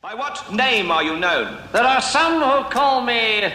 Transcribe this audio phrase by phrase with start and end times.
[0.00, 1.58] By what name are you known?
[1.72, 3.52] There are some who call me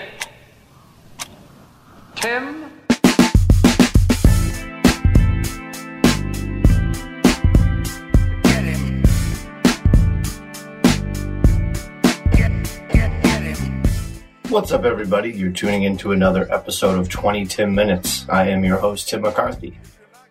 [2.16, 2.70] Tim.
[8.44, 9.04] Get him.
[12.34, 12.52] Get,
[12.90, 13.84] get, get him.
[14.50, 15.32] What's up, everybody?
[15.32, 18.28] You're tuning into another episode of 20 Tim Minutes.
[18.28, 19.80] I am your host, Tim McCarthy.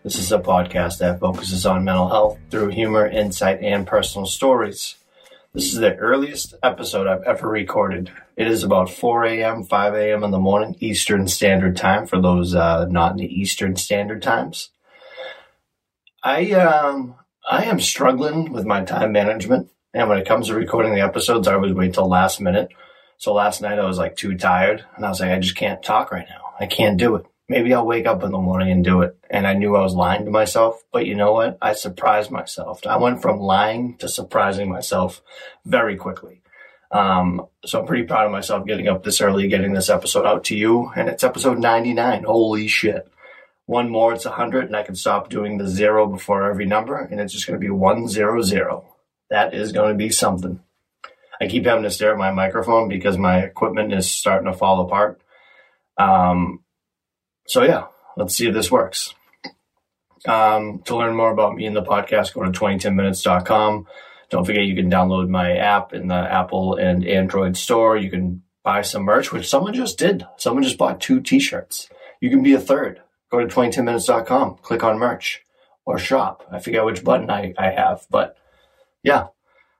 [0.03, 4.97] This is a podcast that focuses on mental health through humor, insight, and personal stories.
[5.53, 8.11] This is the earliest episode I've ever recorded.
[8.35, 10.23] It is about 4 a.m., 5 a.m.
[10.23, 14.71] in the morning, Eastern Standard Time, for those uh, not in the Eastern Standard Times.
[16.23, 17.13] I um
[17.47, 21.47] I am struggling with my time management, and when it comes to recording the episodes,
[21.47, 22.69] I always wait till last minute.
[23.19, 25.83] So last night I was like too tired, and I was like, I just can't
[25.83, 26.55] talk right now.
[26.59, 27.27] I can't do it.
[27.53, 29.15] Maybe I'll wake up in the morning and do it.
[29.29, 31.57] And I knew I was lying to myself, but you know what?
[31.61, 32.85] I surprised myself.
[32.87, 35.21] I went from lying to surprising myself
[35.65, 36.41] very quickly.
[36.91, 40.45] Um, so I'm pretty proud of myself getting up this early, getting this episode out
[40.45, 42.23] to you, and it's episode 99.
[42.23, 43.07] Holy shit
[43.65, 47.19] one more, it's 100, and I can stop doing the zero before every number, and
[47.19, 48.81] it's just going to be 100.
[49.29, 50.59] That is going to be something.
[51.41, 54.81] I keep having to stare at my microphone because my equipment is starting to fall
[54.81, 55.21] apart.
[55.97, 56.62] Um,
[57.47, 57.85] so, yeah,
[58.17, 59.13] let's see if this works.
[60.25, 63.87] Um, to learn more about me and the podcast, go to 20timminutes.com.
[64.29, 67.97] Don't forget you can download my app in the Apple and Android store.
[67.97, 70.25] You can buy some merch, which someone just did.
[70.37, 71.89] Someone just bought two t shirts.
[72.21, 73.01] You can be a third
[73.33, 75.41] go to 20timminutes.com, click on merch
[75.85, 76.47] or shop.
[76.51, 78.37] I forget which button I, I have, but
[79.01, 79.27] yeah.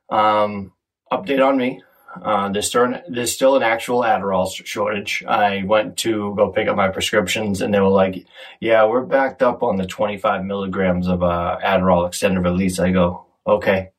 [0.09, 0.73] Um,
[1.11, 1.83] update on me.
[2.21, 5.23] Uh, there's, still an, there's still an actual Adderall shortage.
[5.27, 8.25] I went to go pick up my prescriptions and they were like,
[8.59, 12.79] yeah, we're backed up on the 25 milligrams of uh, Adderall extended release.
[12.79, 13.91] I go, okay,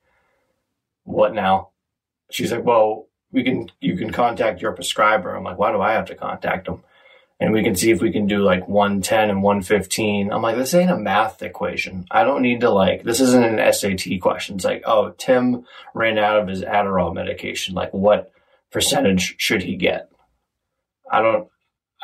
[1.05, 1.70] what now?
[2.31, 5.35] She's like, well, we can, you can contact your prescriber.
[5.35, 6.85] I'm like, why do I have to contact them?
[7.41, 10.33] And we can see if we can do like 110 and 115.
[10.33, 12.07] I'm like, this ain't a math equation.
[12.11, 14.57] I don't need to like, this isn't an SAT question.
[14.57, 15.64] It's like, oh, Tim
[15.95, 17.75] ran out of his Adderall medication.
[17.75, 18.31] Like, what
[18.70, 20.11] percentage should he get?
[21.11, 21.48] I don't,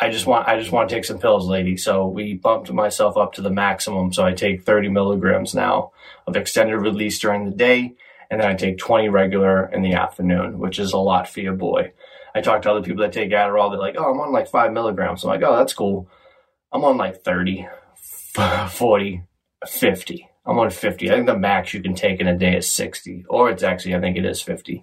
[0.01, 1.77] I just want, I just want to take some pills, lady.
[1.77, 4.13] So we bumped myself up to the maximum.
[4.13, 5.93] So I take 30 milligrams now
[6.27, 7.95] of extended release during the day.
[8.31, 11.55] And then I take 20 regular in the afternoon, which is a lot for your
[11.55, 11.93] boy.
[12.35, 13.71] I talk to other people that take Adderall.
[13.71, 15.25] They're like, oh, I'm on like five milligrams.
[15.25, 16.09] I'm like, oh, that's cool.
[16.73, 17.67] I'm on like 30,
[18.71, 19.23] 40,
[19.67, 20.29] 50.
[20.47, 21.11] I'm on 50.
[21.11, 23.97] I think the max you can take in a day is 60, or it's actually,
[23.97, 24.81] I think it is 50.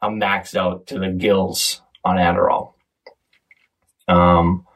[0.00, 2.72] I'm maxed out to the gills on Adderall.
[4.06, 4.66] Um,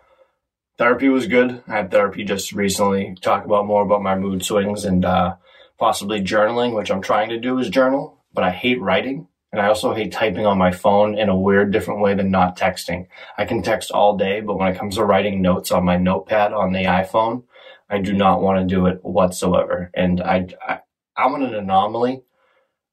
[0.79, 1.63] therapy was good.
[1.67, 3.17] I had therapy just recently.
[3.21, 5.37] Talk about more about my mood swings and uh,
[5.83, 9.27] possibly journaling, which I'm trying to do is journal, but I hate writing.
[9.51, 12.57] And I also hate typing on my phone in a weird, different way than not
[12.57, 13.09] texting.
[13.37, 16.53] I can text all day, but when it comes to writing notes on my notepad
[16.53, 17.43] on the iPhone,
[17.91, 19.91] I do not want to do it whatsoever.
[19.93, 20.79] And I, I
[21.17, 22.23] I'm an anomaly.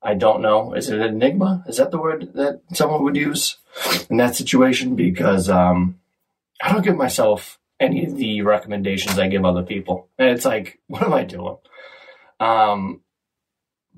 [0.02, 0.74] I don't know.
[0.74, 1.64] Is it an enigma?
[1.68, 3.58] Is that the word that someone would use
[4.10, 4.96] in that situation?
[4.96, 6.00] Because um,
[6.60, 10.80] I don't give myself any of the recommendations I give other people, and it's like,
[10.88, 11.58] what am I doing?
[12.40, 13.02] Um,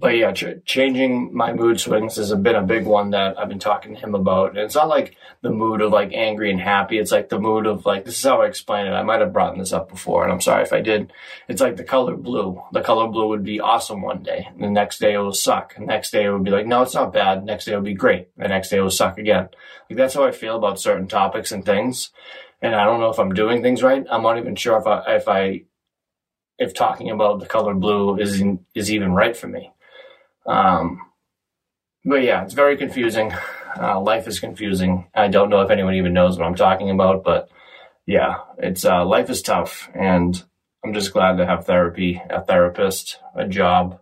[0.01, 3.59] but yeah, ch- changing my mood swings has been a big one that I've been
[3.59, 4.49] talking to him about.
[4.49, 6.97] And it's not like the mood of like angry and happy.
[6.97, 8.93] It's like the mood of like, this is how I explain it.
[8.93, 11.13] I might have brought this up before and I'm sorry if I did.
[11.47, 12.63] It's like the color blue.
[12.71, 14.47] The color blue would be awesome one day.
[14.49, 15.75] And the next day it will suck.
[15.75, 17.41] The next day it would be like, no, it's not bad.
[17.41, 18.35] The next day it would be great.
[18.37, 19.49] The next day it will suck again.
[19.87, 22.09] Like that's how I feel about certain topics and things.
[22.59, 24.05] And I don't know if I'm doing things right.
[24.09, 25.65] I'm not even sure if I, if I,
[26.61, 28.43] if talking about the color blue is,
[28.75, 29.71] is even right for me.
[30.45, 31.01] Um,
[32.05, 33.33] but yeah, it's very confusing.
[33.75, 35.07] Uh, life is confusing.
[35.15, 37.49] I don't know if anyone even knows what I'm talking about, but
[38.05, 40.41] yeah, it's uh, life is tough, and
[40.83, 43.99] I'm just glad to have therapy, a therapist, a job.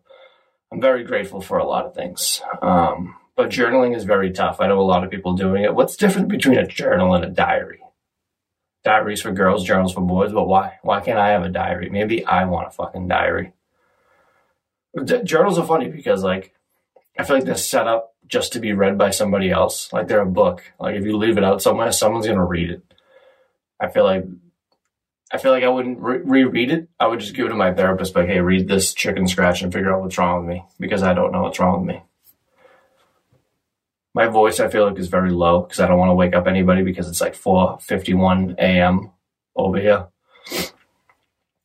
[0.71, 2.41] I'm very grateful for a lot of things.
[2.61, 4.59] Um, but journaling is very tough.
[4.59, 5.75] I know a lot of people doing it.
[5.75, 7.79] What's different between a journal and a diary?
[8.83, 10.79] Diaries for girls, journals for boys, but why?
[10.83, 11.89] Why can't I have a diary?
[11.89, 13.53] Maybe I want a fucking diary.
[15.23, 16.53] Journals are funny because like
[17.17, 19.91] I feel like they're set up just to be read by somebody else.
[19.91, 20.63] Like they're a book.
[20.79, 22.93] Like if you leave it out somewhere, someone's gonna read it.
[23.79, 24.25] I feel like
[25.31, 26.89] I feel like I wouldn't re- reread it.
[26.99, 29.71] I would just give it to my therapist, like, hey, read this chicken scratch and
[29.71, 32.03] figure out what's wrong with me because I don't know what's wrong with me.
[34.19, 36.45] My voice, I feel like, is very low because I don't want to wake up
[36.45, 39.11] anybody because it's like 4:51 a.m.
[39.55, 40.07] over here.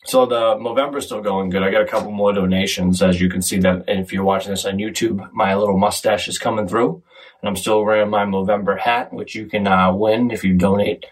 [0.05, 1.65] So the Movember's still going good.
[1.65, 3.87] I got a couple more donations, as you can see that.
[3.89, 7.03] If you're watching this on YouTube, my little mustache is coming through,
[7.41, 11.07] and I'm still wearing my Movember hat, which you can uh, win if you donate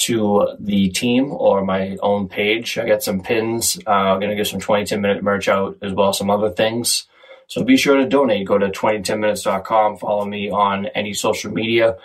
[0.00, 2.76] to the team or my own page.
[2.76, 3.78] I got some pins.
[3.86, 7.06] Uh, I'm gonna give some 20 Tim minute merch out as well some other things.
[7.46, 8.46] So be sure to donate.
[8.46, 9.98] Go to 20timminutes.com.
[9.98, 11.96] Follow me on any social media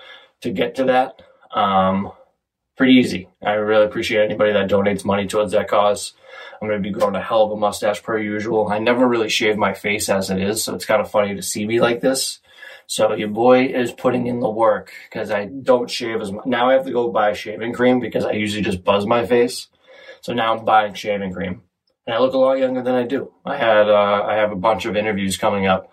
[0.41, 1.21] to get to that.
[1.51, 2.11] Um,
[2.75, 3.29] pretty easy.
[3.43, 6.13] I really appreciate anybody that donates money towards that cause.
[6.61, 8.67] I'm going to be growing a hell of a mustache per usual.
[8.69, 11.41] I never really shave my face as it is, so it's kind of funny to
[11.41, 12.39] see me like this.
[12.85, 16.45] So your boy is putting in the work because I don't shave as much.
[16.45, 19.67] Now I have to go buy shaving cream because I usually just buzz my face.
[20.21, 21.63] So now I'm buying shaving cream,
[22.07, 23.33] and I look a lot younger than I do.
[23.45, 25.91] I had uh, I have a bunch of interviews coming up,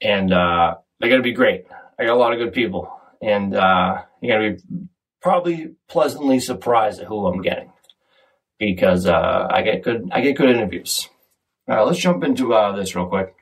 [0.00, 1.66] and uh, they're gonna be great.
[1.98, 2.90] I got a lot of good people,
[3.20, 4.62] and uh, you're gonna be
[5.20, 7.70] probably pleasantly surprised at who I'm getting
[8.58, 11.08] because uh, I get good I get good interviews.
[11.68, 13.34] All right, let's jump into uh, this real quick.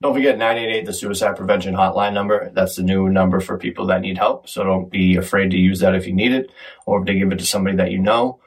[0.00, 2.52] Don't forget 988, the suicide prevention hotline number.
[2.54, 4.48] That's the new number for people that need help.
[4.48, 6.50] So don't be afraid to use that if you need it
[6.86, 8.40] or to give it to somebody that you know.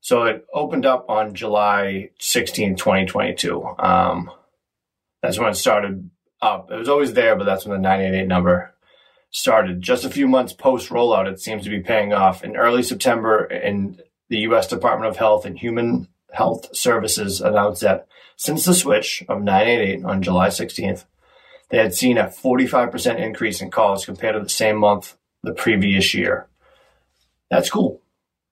[0.00, 3.62] So it opened up on July 16, 2022.
[3.78, 4.30] Um,
[5.22, 6.10] that's when it started
[6.40, 6.70] up.
[6.70, 8.74] It was always there, but that's when the 988 number
[9.30, 9.82] started.
[9.82, 12.44] Just a few months post rollout, it seems to be paying off.
[12.44, 14.68] In early September, in the U.S.
[14.68, 18.06] Department of Health and Human Health Services announced that
[18.36, 21.04] since the switch of 988 on July 16th,
[21.70, 26.14] they had seen a 45% increase in calls compared to the same month the previous
[26.14, 26.46] year.
[27.50, 28.02] That's cool.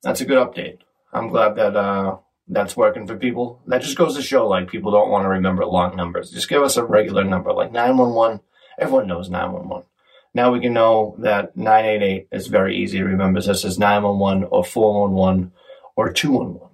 [0.03, 0.79] That's a good update.
[1.13, 2.19] I'm glad that uh,
[2.49, 3.63] that's working for people.
[3.67, 6.31] That just goes to show like people don't want to remember long numbers.
[6.31, 8.41] Just give us a regular number like 911.
[8.79, 9.87] Everyone knows 911.
[10.35, 13.41] Now we can know that 988 is very easy to remember.
[13.41, 15.53] This is 911 or 411
[15.97, 16.69] or 211.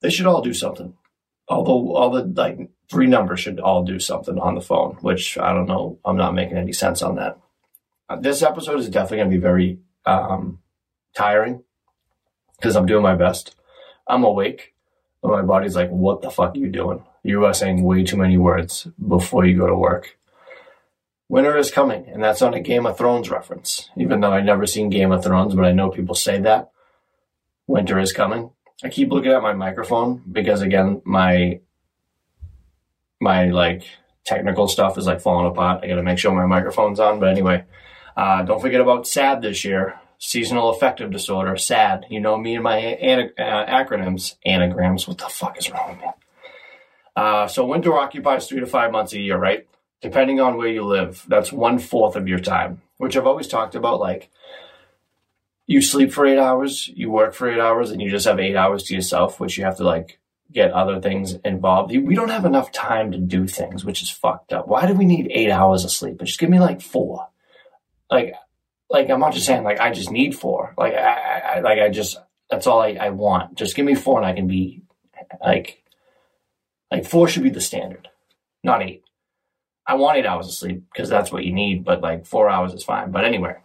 [0.00, 0.94] They should all do something.
[1.48, 5.52] Although all the like three numbers should all do something on the phone, which I
[5.52, 5.98] don't know.
[6.04, 7.38] I'm not making any sense on that.
[8.08, 10.60] Uh, this episode is definitely going to be very um,
[11.14, 11.64] tiring
[12.60, 13.56] because I'm doing my best.
[14.06, 14.74] I'm awake,
[15.22, 17.02] but my body's like, "What the fuck are you doing?
[17.22, 20.18] You are saying way too many words before you go to work."
[21.28, 23.88] Winter is coming, and that's on a Game of Thrones reference.
[23.96, 26.70] Even though I've never seen Game of Thrones, but I know people say that.
[27.66, 28.50] Winter is coming.
[28.82, 31.60] I keep looking at my microphone because again, my
[33.20, 33.84] my like
[34.24, 35.84] technical stuff is like falling apart.
[35.84, 37.20] I got to make sure my microphone's on.
[37.20, 37.64] But anyway,
[38.16, 40.00] uh, don't forget about SAD this year.
[40.22, 42.04] Seasonal affective disorder, SAD.
[42.10, 45.08] You know me and my ana- uh, acronyms, anagrams.
[45.08, 46.06] What the fuck is wrong with me?
[47.16, 49.66] Uh, so winter occupies three to five months a year, right?
[50.02, 53.74] Depending on where you live, that's one fourth of your time, which I've always talked
[53.74, 53.98] about.
[53.98, 54.30] Like
[55.66, 58.56] you sleep for eight hours, you work for eight hours, and you just have eight
[58.56, 60.18] hours to yourself, which you have to like
[60.52, 61.92] get other things involved.
[61.92, 64.68] We don't have enough time to do things, which is fucked up.
[64.68, 66.20] Why do we need eight hours of sleep?
[66.20, 67.28] Just give me like four.
[68.10, 68.34] Like,
[68.90, 70.74] like I'm not just saying like I just need four.
[70.76, 72.18] Like I, I like I just
[72.50, 73.54] that's all I, I want.
[73.56, 74.82] Just give me four, and I can be
[75.40, 75.82] like,
[76.90, 78.08] like four should be the standard,
[78.64, 79.04] not eight.
[79.86, 82.74] I want eight hours of sleep because that's what you need, but like four hours
[82.74, 83.12] is fine.
[83.12, 83.56] But anyway,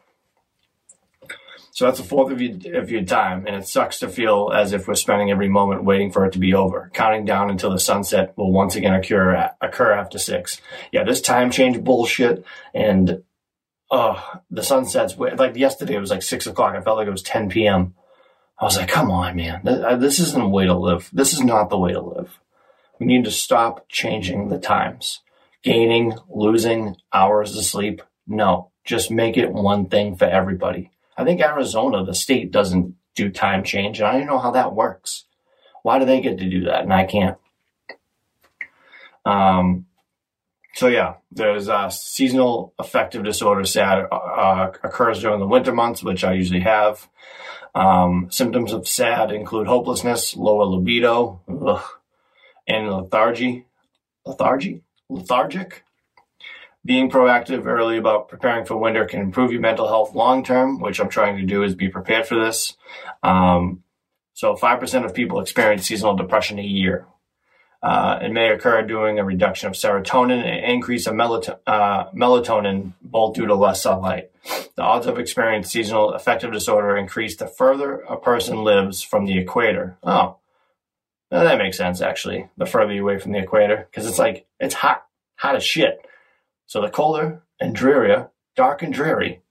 [1.72, 4.72] so that's a fourth of your, of your time, and it sucks to feel as
[4.74, 7.80] if we're spending every moment waiting for it to be over, counting down until the
[7.80, 10.62] sunset will once again occur occur after six.
[10.92, 12.46] Yeah, this time change bullshit,
[12.76, 13.24] and
[13.92, 15.96] oh, the sunsets like yesterday.
[15.96, 16.76] It was like six o'clock.
[16.76, 17.96] I felt like it was ten p.m.
[18.60, 21.10] I was like, come on, man, uh, this isn't a way to live.
[21.12, 22.40] This is not the way to live.
[23.00, 25.20] We need to stop changing the times,
[25.62, 28.02] gaining, losing hours of sleep.
[28.26, 30.92] No, just make it one thing for everybody.
[31.18, 34.74] I think Arizona, the state, doesn't do time change, and I don't know how that
[34.74, 35.26] works.
[35.84, 37.38] Why do they get to do that and I can't?
[39.26, 39.86] Um,
[40.76, 43.66] so yeah, there's uh, seasonal affective disorder.
[43.66, 47.08] SAD uh, occurs during the winter months, which I usually have.
[47.74, 51.84] Um, symptoms of SAD include hopelessness, lower libido, ugh,
[52.68, 53.66] and lethargy.
[54.26, 54.84] Lethargy?
[55.10, 55.84] Lethargic?
[56.86, 61.00] being proactive early about preparing for winter can improve your mental health long term, which
[61.00, 62.78] I'm trying to do is be prepared for this.
[63.24, 63.84] Um,
[64.34, 67.08] so 5% of people experience seasonal depression a year.
[67.86, 72.94] Uh, it may occur during a reduction of serotonin and increase of melatonin, uh, melatonin,
[73.04, 74.32] both due to less sunlight.
[74.76, 79.38] The odds of experiencing seasonal affective disorder increase the further a person lives from the
[79.38, 79.98] equator.
[80.02, 80.38] Oh,
[81.30, 82.50] that makes sense actually.
[82.58, 86.04] The further you away from the equator, because it's like it's hot, hot as shit.
[86.66, 89.44] So the colder and drearier, dark and dreary.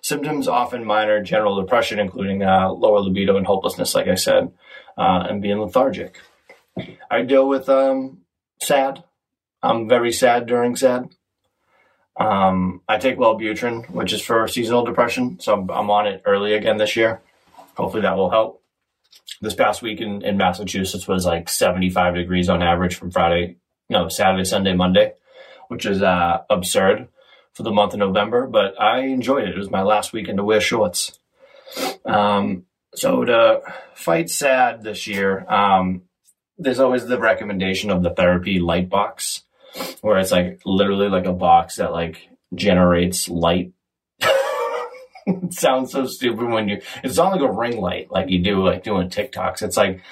[0.00, 4.50] Symptoms often minor general depression, including uh, lower libido and hopelessness, like I said,
[4.96, 6.22] uh, and being lethargic.
[7.10, 8.22] I deal with um,
[8.60, 9.04] sad.
[9.62, 11.08] I'm very sad during sad.
[12.18, 16.78] Um, I take Wellbutrin, which is for seasonal depression, so I'm, on it early again
[16.78, 17.20] this year.
[17.76, 18.62] Hopefully that will help.
[19.40, 23.56] This past week in, in Massachusetts was like 75 degrees on average from Friday,
[23.90, 25.12] no, Saturday, Sunday, Monday,
[25.68, 27.08] which is uh, absurd
[27.52, 29.54] for the month of November, but I enjoyed it.
[29.54, 31.18] It was my last weekend to wear shorts.
[32.04, 32.64] Um,
[32.94, 33.60] so to
[33.94, 36.02] fight sad this year, um,
[36.58, 39.42] there's always the recommendation of the therapy light box,
[40.00, 43.72] where it's like literally like a box that like generates light.
[44.20, 46.80] it sounds so stupid when you.
[47.04, 49.62] It's not like a ring light like you do like doing TikToks.
[49.62, 50.02] It's like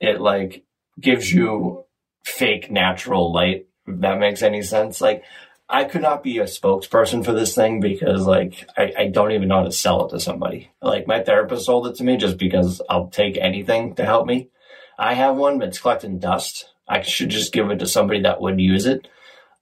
[0.00, 0.64] it like
[1.00, 1.84] gives you
[2.24, 3.66] fake natural light.
[3.86, 5.00] If that makes any sense.
[5.00, 5.24] Like
[5.68, 9.48] I could not be a spokesperson for this thing because like I, I don't even
[9.48, 10.70] know how to sell it to somebody.
[10.82, 14.50] Like my therapist sold it to me just because I'll take anything to help me.
[14.98, 16.68] I have one, but it's collecting dust.
[16.88, 19.06] I should just give it to somebody that would use it.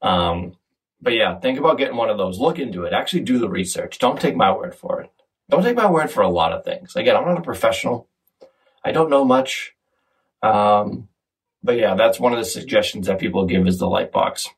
[0.01, 0.57] Um,
[1.01, 2.39] but yeah, think about getting one of those.
[2.39, 2.93] Look into it.
[2.93, 3.99] Actually do the research.
[3.99, 5.11] Don't take my word for it.
[5.51, 6.97] Don't take my word for a lot of things.
[6.97, 8.09] Again, I'm not a professional.
[8.85, 9.75] I don't know much.
[10.43, 11.09] Um,
[11.63, 14.49] but yeah, that's one of the suggestions that people give is the light box.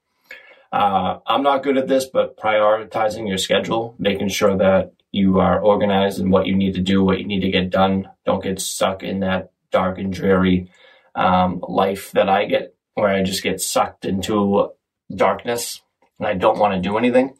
[0.70, 5.60] Uh, I'm not good at this, but prioritizing your schedule, making sure that you are
[5.60, 8.10] organized and what you need to do, what you need to get done.
[8.26, 10.70] Don't get stuck in that dark and dreary
[11.14, 14.70] um, life that I get, where I just get sucked into
[15.14, 15.82] darkness
[16.18, 17.36] and I don't want to do anything.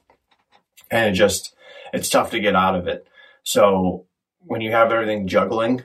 [0.91, 1.55] And it just,
[1.93, 3.07] it's tough to get out of it.
[3.43, 4.07] So
[4.41, 5.83] when you have everything juggling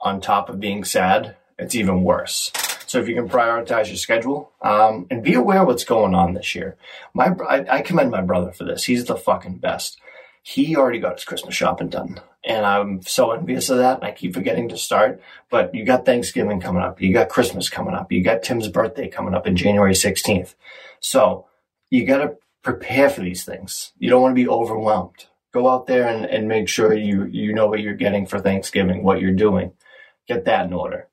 [0.00, 2.52] on top of being sad, it's even worse.
[2.86, 6.54] So if you can prioritize your schedule um, and be aware what's going on this
[6.54, 6.76] year.
[7.14, 8.84] My I, I commend my brother for this.
[8.84, 9.98] He's the fucking best.
[10.42, 13.98] He already got his Christmas shopping done, and I'm so envious of that.
[13.98, 15.20] And I keep forgetting to start.
[15.50, 17.00] But you got Thanksgiving coming up.
[17.00, 18.10] You got Christmas coming up.
[18.10, 20.54] You got Tim's birthday coming up in January 16th.
[20.98, 21.46] So
[21.90, 23.92] you got to prepare for these things.
[23.98, 25.26] You don't want to be overwhelmed.
[25.52, 29.04] Go out there and, and make sure you you know what you're getting for Thanksgiving,
[29.04, 29.72] what you're doing.
[30.26, 31.08] Get that in order.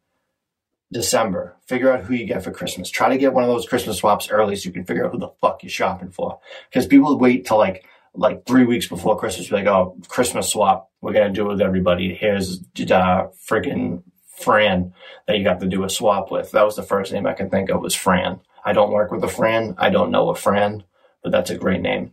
[0.92, 1.56] December.
[1.68, 2.90] Figure out who you get for Christmas.
[2.90, 5.20] Try to get one of those Christmas swaps early so you can figure out who
[5.20, 6.40] the fuck you're shopping for.
[6.70, 7.86] Because people wait till like
[8.20, 10.92] like three weeks before Christmas, like, oh, Christmas swap.
[11.02, 12.14] We're gonna do it with everybody.
[12.14, 14.04] Here's uh, freaking
[14.38, 14.94] Fran
[15.28, 16.52] that you got to do a swap with.
[16.52, 18.42] That was the first name I can think of was Fran.
[18.64, 19.76] I don't work with a Fran.
[19.78, 20.84] I don't know a Fran,
[21.24, 22.12] but that's a great name.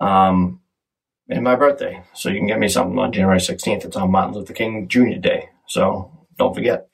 [0.00, 0.60] Um,
[1.28, 2.02] and my birthday.
[2.14, 3.84] So you can get me something on January 16th.
[3.84, 5.18] It's on Martin Luther King Jr.
[5.20, 5.50] Day.
[5.66, 6.88] So don't forget.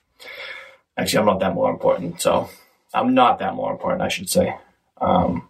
[0.97, 2.21] Actually, I'm not that more important.
[2.21, 2.49] So
[2.95, 4.57] I'm not that more important, I should say.
[5.01, 5.49] Um,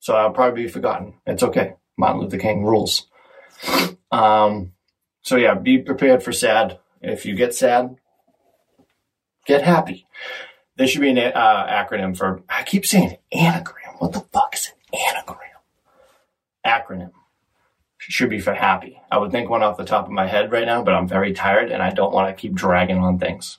[0.00, 1.14] so I'll probably be forgotten.
[1.26, 1.74] It's okay.
[1.96, 3.06] Martin Luther King rules.
[4.10, 4.72] Um,
[5.22, 6.78] so yeah, be prepared for sad.
[7.00, 7.96] If you get sad,
[9.46, 10.06] get happy.
[10.76, 13.94] This should be an uh, acronym for, I keep saying anagram.
[13.98, 15.38] What the fuck is an anagram?
[16.64, 17.12] Acronym.
[17.98, 19.00] Should be for happy.
[19.12, 21.32] I would think one off the top of my head right now, but I'm very
[21.32, 23.58] tired and I don't want to keep dragging on things.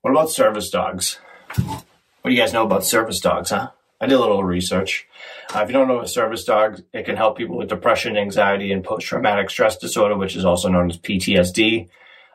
[0.00, 1.20] What about service dogs?
[1.56, 1.84] What
[2.24, 3.70] do you guys know about service dogs, huh?
[4.00, 5.06] I did a little research.
[5.54, 8.72] Uh, if you don't know a service dog, it can help people with depression, anxiety,
[8.72, 11.88] and post traumatic stress disorder, which is also known as PTSD.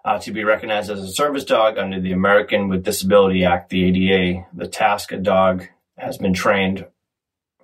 [0.04, 3.86] Uh, to be recognized as a service dog under the American with Disability Act, the
[3.86, 6.88] ADA, the task a dog has been trained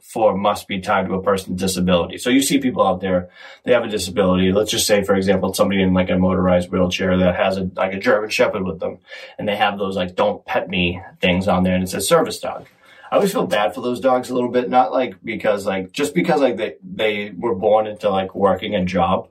[0.08, 2.18] for must be tied to a person's disability.
[2.18, 3.30] So you see people out there,
[3.66, 4.54] they have a disability.
[4.54, 7.94] Let's just say, for example, somebody in like a motorized wheelchair that has a, like
[7.94, 9.00] a German Shepherd with them
[9.38, 12.39] and they have those like don't pet me things on there and it says service
[12.39, 12.68] dog.
[13.12, 16.14] I always feel bad for those dogs a little bit, not like because like just
[16.14, 19.30] because like they they were born into like working a job,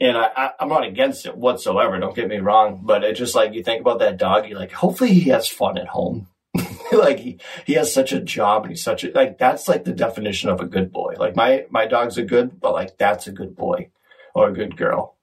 [0.00, 1.98] and I, I I'm not against it whatsoever.
[1.98, 4.72] Don't get me wrong, but it's just like you think about that dog, you're like,
[4.72, 6.26] hopefully he has fun at home.
[6.92, 9.92] like he, he has such a job and he's such a like that's like the
[9.92, 11.14] definition of a good boy.
[11.18, 13.90] Like my my dogs are good, but like that's a good boy
[14.34, 15.16] or a good girl,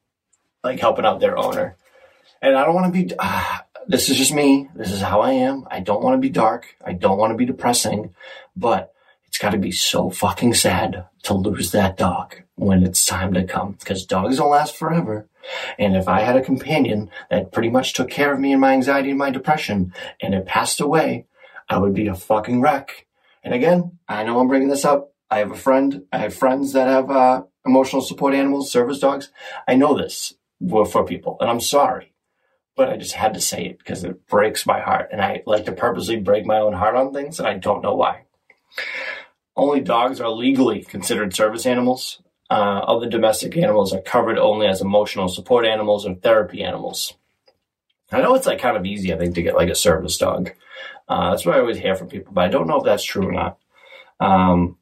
[0.64, 1.78] like helping out their owner.
[2.42, 3.14] And I don't want to be.
[3.18, 4.70] Uh, this is just me.
[4.76, 5.66] This is how I am.
[5.70, 6.76] I don't want to be dark.
[6.84, 8.14] I don't want to be depressing,
[8.56, 8.94] but
[9.28, 13.44] it's got to be so fucking sad to lose that dog when it's time to
[13.44, 15.28] come because dogs don't last forever.
[15.78, 18.74] And if I had a companion that pretty much took care of me and my
[18.74, 21.28] anxiety and my depression and it passed away,
[21.70, 23.06] I would be a fucking wreck.
[23.44, 25.12] And again, I know I'm bringing this up.
[25.30, 26.06] I have a friend.
[26.12, 29.32] I have friends that have uh, emotional support animals, service dogs.
[29.68, 30.34] I know this
[30.70, 32.15] for people, and I'm sorry
[32.76, 35.10] but I just had to say it because it breaks my heart.
[35.12, 37.96] And I like to purposely break my own heart on things, and I don't know
[37.96, 38.24] why.
[39.56, 42.22] Only dogs are legally considered service animals.
[42.50, 47.14] uh, other domestic animals are covered only as emotional support animals or therapy animals.
[48.12, 50.52] I know it's like kind of easy, I think, to get like a service dog.
[51.08, 53.28] Uh, that's what I always hear from people, but I don't know if that's true
[53.28, 53.58] or not.
[54.20, 54.78] Um,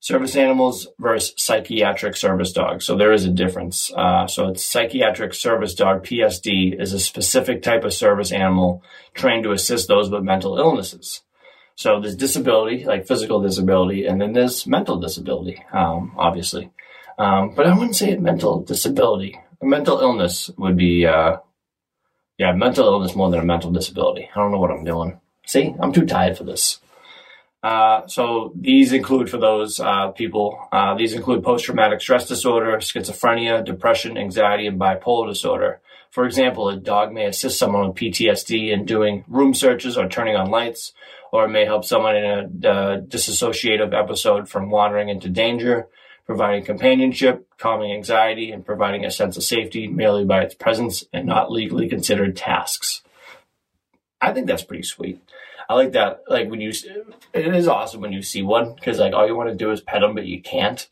[0.00, 2.86] service animals versus psychiatric service dogs.
[2.86, 3.92] So there is a difference.
[3.94, 9.44] Uh, so it's psychiatric service dog, PSD, is a specific type of service animal trained
[9.44, 11.20] to assist those with mental illnesses.
[11.76, 16.70] So there's disability, like physical disability, and then there's mental disability, um, obviously.
[17.18, 19.38] Um, but I wouldn't say a mental disability.
[19.62, 21.36] A mental illness would be, uh,
[22.38, 24.28] yeah, mental illness more than a mental disability.
[24.34, 25.20] I don't know what I'm doing.
[25.46, 26.80] See, I'm too tired for this.
[27.62, 33.64] Uh, so these include for those uh, people, uh, these include post-traumatic stress disorder, schizophrenia,
[33.64, 35.80] depression, anxiety, and bipolar disorder.
[36.10, 40.36] For example, a dog may assist someone with PTSD in doing room searches or turning
[40.36, 40.92] on lights,
[41.32, 42.48] or it may help someone in a
[43.06, 45.86] dissociative episode from wandering into danger,
[46.26, 51.26] providing companionship, calming anxiety, and providing a sense of safety merely by its presence and
[51.26, 53.02] not legally considered tasks.
[54.20, 55.20] I think that's pretty sweet.
[55.70, 56.24] I like that.
[56.26, 56.72] Like when you,
[57.32, 59.80] it is awesome when you see one because like all you want to do is
[59.80, 60.88] pet them, but you can't.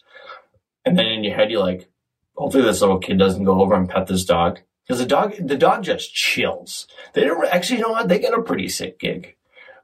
[0.84, 1.90] And then in your head, you're like,
[2.36, 5.56] hopefully this little kid doesn't go over and pet this dog because the dog, the
[5.56, 6.86] dog just chills.
[7.12, 8.06] They don't actually, you know what?
[8.06, 9.34] They get a pretty sick gig,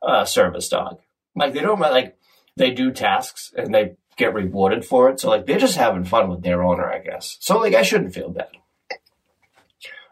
[0.01, 1.01] uh, service dog.
[1.35, 2.17] Like they don't like
[2.57, 5.19] they do tasks and they get rewarded for it.
[5.19, 7.37] So like they're just having fun with their owner, I guess.
[7.41, 8.47] So like I shouldn't feel bad.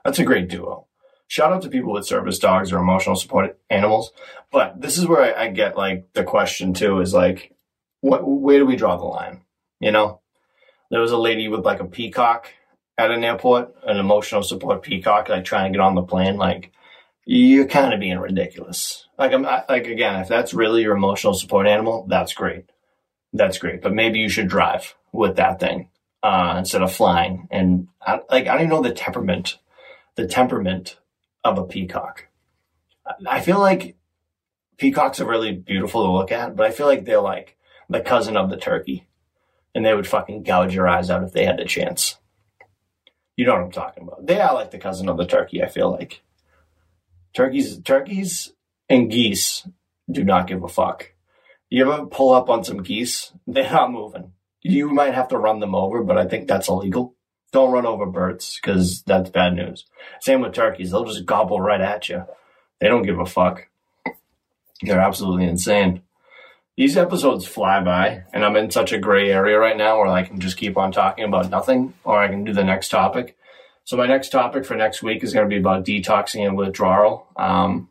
[0.05, 0.89] That's a great duo
[1.33, 4.12] shout out to people with service dogs or emotional support animals.
[4.51, 7.55] But this is where I, I get like the question too is like,
[8.03, 9.41] what, where do we draw the line?
[9.81, 10.21] You know,
[10.91, 12.53] there was a lady with like a peacock
[12.99, 16.37] at an airport, an emotional support peacock, like trying to get on the plane.
[16.37, 16.71] Like,
[17.25, 19.07] you're kind of being ridiculous.
[19.19, 22.67] Like, I'm like again, if that's really your emotional support animal, that's great.
[23.33, 23.81] That's great.
[23.81, 25.89] But maybe you should drive with that thing
[26.23, 27.49] uh, instead of flying.
[27.51, 29.57] And I, like, I don't even know the temperament,
[30.17, 30.99] the temperament
[31.44, 32.28] of a peacock.
[33.26, 33.96] I feel like
[34.76, 37.56] peacocks are really beautiful to look at, but I feel like they're like
[37.88, 39.06] the cousin of the turkey.
[39.75, 42.18] And they would fucking gouge your eyes out if they had the chance.
[43.37, 44.26] You know what I'm talking about.
[44.26, 46.22] They are like the cousin of the turkey, I feel like.
[47.35, 48.52] Turkeys turkeys
[48.90, 49.66] and geese
[50.11, 51.14] do not give a fuck.
[51.70, 53.33] You ever pull up on some geese?
[53.46, 54.33] They're not moving.
[54.61, 57.16] You might have to run them over, but I think that's illegal.
[57.53, 59.85] Don't run over birds because that's bad news.
[60.21, 62.25] Same with turkeys; they'll just gobble right at you.
[62.81, 63.69] They don't give a fuck.
[64.81, 66.03] They're absolutely insane.
[66.77, 70.23] These episodes fly by, and I'm in such a gray area right now where I
[70.23, 73.37] can just keep on talking about nothing, or I can do the next topic.
[73.85, 77.27] So my next topic for next week is going to be about detoxing and withdrawal,
[77.37, 77.91] um,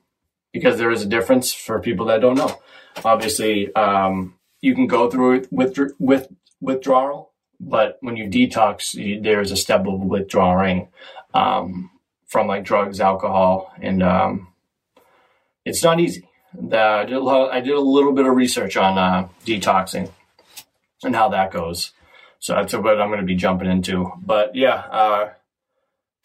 [0.51, 2.57] because there is a difference for people that don't know.
[3.05, 6.27] Obviously, um, you can go through with with
[6.59, 7.30] withdrawal
[7.61, 10.89] but when you detox, you, there's a step of withdrawing
[11.33, 11.91] um,
[12.27, 14.47] from like drugs, alcohol, and um,
[15.63, 16.27] it's not easy.
[16.53, 20.11] The, I, did lot, I, did a little bit of research on uh, detoxing
[21.03, 21.91] and how that goes.
[22.39, 24.11] So that's what I'm going to be jumping into.
[24.17, 25.29] But yeah, uh,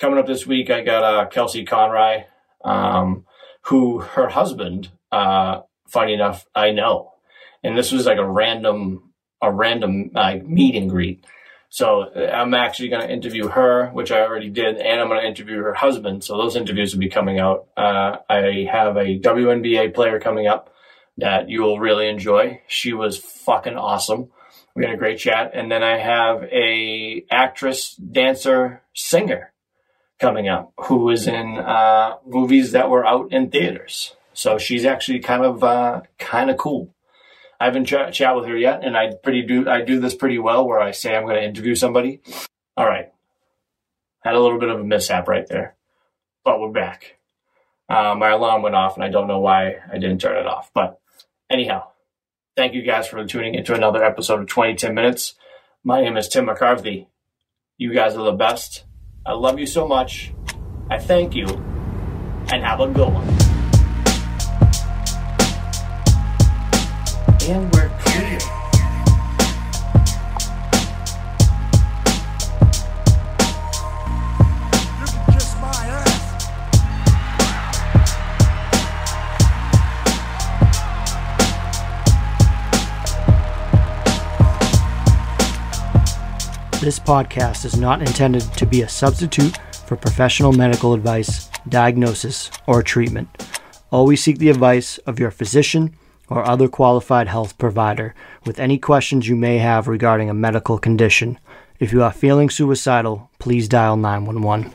[0.00, 2.24] coming up this week, I got uh, Kelsey Conroy,
[2.64, 3.26] um,
[3.62, 7.12] who her husband, uh, funny enough, I know.
[7.62, 9.05] And this was like a random
[9.42, 11.24] a random like meet and greet.
[11.68, 15.20] So uh, I'm actually going to interview her, which I already did, and I'm going
[15.20, 16.24] to interview her husband.
[16.24, 17.66] So those interviews will be coming out.
[17.76, 20.72] Uh, I have a WNBA player coming up
[21.18, 22.60] that you will really enjoy.
[22.66, 24.30] She was fucking awesome.
[24.74, 29.52] We had a great chat, and then I have a actress, dancer, singer
[30.18, 34.14] coming up who is in uh, movies that were out in theaters.
[34.32, 36.94] So she's actually kind of uh, kind of cool.
[37.60, 40.38] I haven't ch- chat with her yet, and I pretty do I do this pretty
[40.38, 42.20] well where I say I'm going to interview somebody.
[42.76, 43.12] All right,
[44.22, 45.76] had a little bit of a mishap right there,
[46.44, 47.16] but we're back.
[47.88, 50.70] Uh, my alarm went off, and I don't know why I didn't turn it off.
[50.74, 51.00] But
[51.48, 51.88] anyhow,
[52.56, 55.34] thank you guys for tuning into another episode of 20 Tim Minutes.
[55.84, 57.08] My name is Tim McCarthy.
[57.78, 58.84] You guys are the best.
[59.24, 60.32] I love you so much.
[60.90, 63.45] I thank you, and have a good one.
[67.48, 68.38] And we're clear.
[86.80, 89.56] This podcast is not intended to be a substitute
[89.86, 93.28] for professional medical advice, diagnosis, or treatment.
[93.90, 95.96] Always seek the advice of your physician
[96.28, 101.38] or other qualified health provider with any questions you may have regarding a medical condition.
[101.78, 104.72] If you are feeling suicidal, please dial 911.